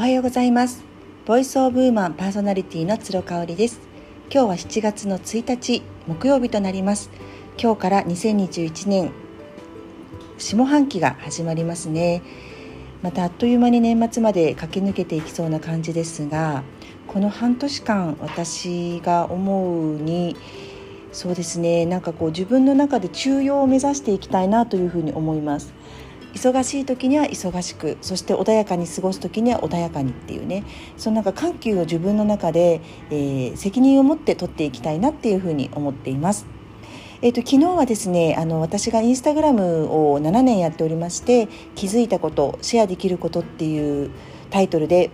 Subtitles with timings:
[0.00, 0.82] おはようございます。
[1.26, 3.80] ボイスオブウーマンパーソナリティの鶴香織です。
[4.32, 7.10] 今日は7月の1日木曜日となります。
[7.62, 9.12] 今日から2021年
[10.38, 12.22] 下半期が始まりますね。
[13.02, 16.62] またあっという間に年末まで駆け抜けていきそうな感じですが
[17.06, 20.34] この半年間私が思うに
[21.12, 25.74] そうですねなんかこう自分の中で中庸を目指していきたいなというふうに思います。
[26.34, 30.64] 忙しい時には忙しくそして穏やかに過ごす時には穏やかにっていうね
[30.96, 32.80] そのなんか緩急を自分の中で、
[33.10, 36.46] えー、責任を持って取っていきたいなっていうふうに思っています。
[37.22, 44.10] えーと、昨日はですねあの私がインスタグラムを7年やっておりまして気づいたことシェアできることっていう
[44.48, 45.10] タイトルで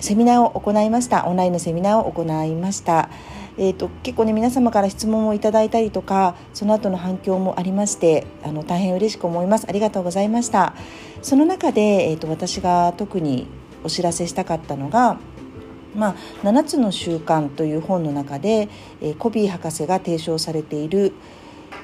[0.00, 3.10] セミナーを行いましたオンラインのセミナーを行いました。
[3.56, 9.66] えーと、結構ね皆様から質問をいただいたりとかその後の反響もありましてあの大変嬉しく思います。
[9.68, 10.74] ありがとうございました。
[11.22, 13.46] その中で、えーと、私が特に
[13.82, 15.18] お知らせしたかったのが
[15.94, 18.68] まあ、7つの習慣という本の中で、
[19.00, 21.12] えー、コビー博士が提唱されている、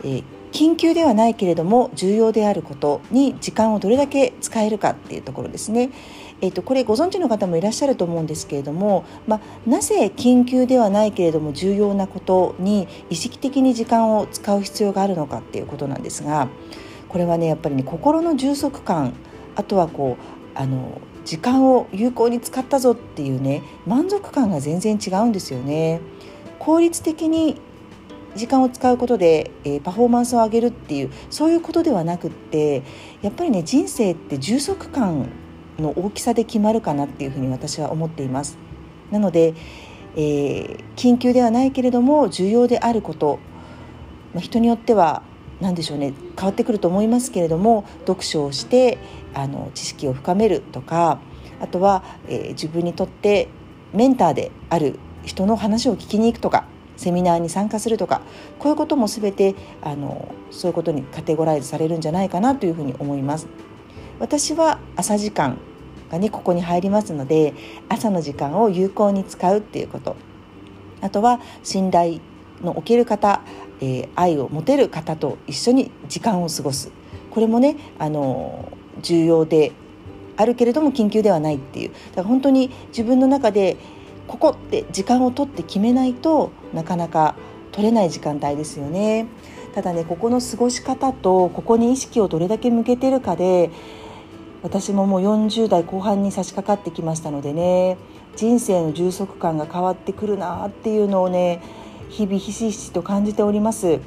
[0.02, 5.90] えー、緊急ではないけれども重要であることに時間をどれだけ使えるかっていうところですね。
[6.42, 16.48] えーと、これご存知の方もいらっしゃると思うんですけれども、まあ、なぜ緊急ではないけれども重要なことに意識的に時間を使う必要があるのかっていうことなんですが
[17.08, 19.12] これはねやっぱりね心の充足感
[19.54, 26.00] あとはこうあの時間を有効に使ったぞっていうね満足感が全然違うんですよね。
[26.58, 27.60] 効率的に
[28.36, 32.83] 時間を使うことで、えー、パフォーマンスを上げるっていうそういうことではなくって
[33.23, 35.28] やっぱりね人生って充足感
[35.78, 38.58] の大きさで決まるかなっていうふうに私は思っています。
[39.11, 39.55] なので、
[40.17, 43.39] えー、緊急ではないけれども重要であること、
[44.34, 45.23] まあ、人によっては
[45.61, 48.98] 何でしょうね変わってくると思いますけれども読書をして
[49.34, 51.20] あの知識を深めるとか
[51.61, 53.48] あとは、えー、自分にとって
[53.92, 56.64] メンターである人の話を聞きに行くとか
[57.00, 58.20] セミナーに参加するとか
[58.58, 63.46] こういうことも全てあのそういうことにカテゴライズされるんじゃないかなというふうに思います。
[64.18, 65.56] 私は朝時間
[66.10, 67.55] がねここに入りますので
[67.89, 70.14] 朝の時間を有効に使うっていうこと。
[71.00, 72.20] あとは信頼
[72.62, 73.40] のおける方、
[73.80, 76.92] えー、愛を持てる方と一緒に時間を過ごす。
[77.30, 79.72] これもねあの重要で
[80.36, 81.89] あるけれども緊急ではないっていう。
[81.89, 83.78] だから本当に自分の中で
[84.30, 87.35] ここって時間を取って決めないとなかなか
[87.73, 89.27] 取れない時間帯ですよね。
[89.74, 93.73] ただねここの過ごし方とここに意識をどれだけ向けてるかで
[94.63, 97.96] 私ももう40代後半に差し掛かってきましたのでね
[98.36, 101.61] 人生の充足感が変わってくるなっていうのをね
[102.08, 103.98] 日々ひしひしと感じております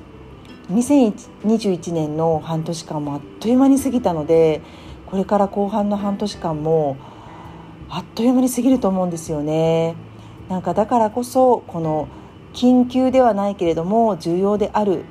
[0.70, 4.62] 2021年の半年間もあっという間に過ぎたので
[5.06, 6.96] これから後半の半年間も
[7.90, 9.96] あっという間に過ぎると思うんですよね
[10.50, 12.08] なんかだからこそこの
[12.54, 15.06] 緊急ではないけれども重要である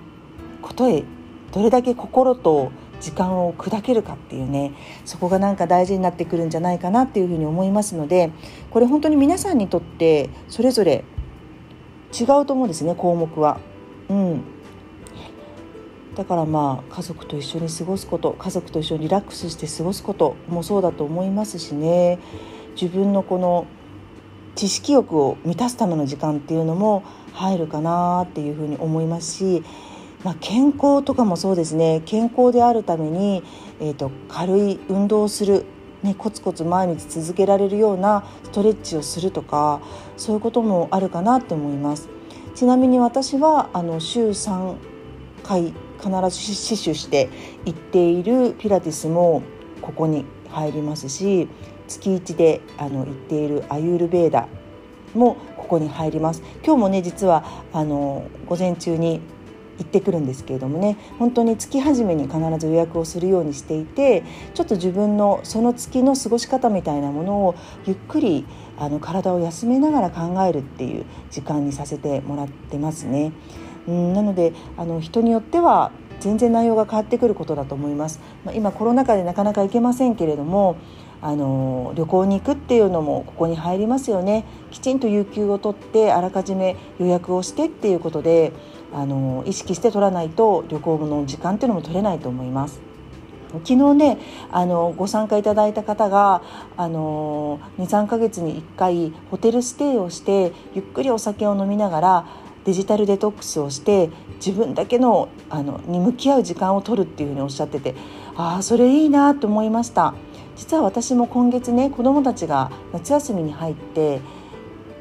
[0.61, 1.05] ことへ
[1.53, 2.71] どれだけ心と
[3.01, 4.73] 時間を砕けるかっていうね
[5.05, 8.31] そこがなんか大事になってくるんじゃないかなっていうふうに思いますので
[8.71, 11.05] これ本当に皆さんにとってそれぞれ
[12.19, 13.59] 違うと思うんですね項目は。
[14.09, 14.45] うん
[16.15, 22.19] だからまあ家族と一緒に過ごすこと家族と一緒にリラックスして過ごすこともそうだと思いますしね
[22.79, 23.67] 自分のこの
[24.55, 27.03] 知識欲を満たすための時間っていうのも
[27.33, 29.65] 入るかなっていうふうに思いますし
[30.25, 32.01] まあ、健康とかもそうですね。
[32.07, 33.43] 健康であるために、
[33.81, 35.65] えーと、軽い運動をする、
[36.03, 39.81] ね、コツコツ毎日続けられるようなストレッチをするとか
[40.17, 42.09] そういうこともあるかなって思います。
[42.55, 44.77] ちなみに私はあの週3
[45.43, 47.29] 回必ず死守して
[47.65, 49.43] 行っているピラティスも
[49.81, 51.49] ここに入りますし
[51.89, 54.49] 月1であの行っているアユールベーダ
[55.15, 59.21] もここに入ります今日もね実はあの午前中に
[59.79, 64.23] 行ってくるんですけれどもね本当に月初めに必ず予約をするようにしていて
[64.55, 67.55] ちょっと自分のその月の過ごし方みたいなものを
[67.87, 68.47] ゆっくり
[68.79, 73.33] あの体を休めながら考えるっていう時間にさせてもらってますね。
[73.89, 75.91] うんなのであの人によっては
[76.23, 78.21] 全然内容が変わってくることだと思います。
[78.45, 80.77] まあ、今コロナ禍でなかなか行けませんけれども
[81.21, 88.53] あの旅行に行くっていうのもここに入りますよねきちんと有給を取ってあらかじめ予約をしてっていうことで
[88.93, 92.93] あの意識して取らないと旅行の時間っていうのも取れないと思います。
[93.65, 94.19] 昨日ね
[94.51, 96.43] あのご参加いただいた方が
[96.79, 102.27] 23か月に1回ホテルステイをしてゆっくりお酒を飲みながら
[102.65, 107.95] デジタルデトックスをして自分だけのあのに向き合う時間を取るっていうふうにおっしゃってて
[108.37, 110.15] ああそれいいなと思いました。
[110.57, 114.21] 実は私も今月ね子どもたちが夏休みに入って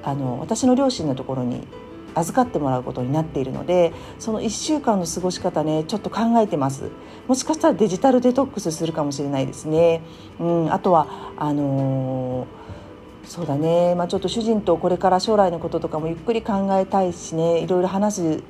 [0.02, 1.68] あの私の両親のところに
[2.16, 6.90] 預かってもらうことになっているのでその1週間の過ごし方ねちょっと考えてます。
[7.28, 10.02] もしかしたらデジタルデトックスするかもしれないですね、
[10.40, 12.48] うん、あとはあのー、
[13.32, 18.44] そうだね、まあ、ちょっと主人とこれから将来のこととかもゆっくり考えたいしねいろいろ話す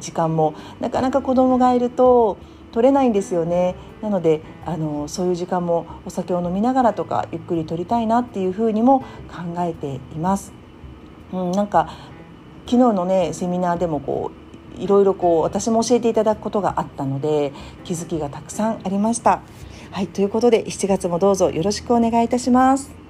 [0.00, 2.36] 時間もなかなか子供がいると
[2.72, 10.52] 取れないんですよねなのであのそういう時間もお酒を飲みながらとかゆっくり取りたいなっていうふうにも考えています。
[11.32, 11.88] うん、なんか
[12.64, 14.32] 昨日のねセミナーでもこ
[14.76, 17.52] ういろいろこう私も教えていただくことがあったので
[17.84, 19.42] 気づきがたくさんありました。
[19.92, 23.05] はいということで7月もどうぞよろしくお願いいたします。